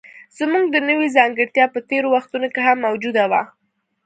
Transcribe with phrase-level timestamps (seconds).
[0.37, 3.41] زموږ د نوعې ځانګړتیا په تېرو وختونو کې هم موجوده وه.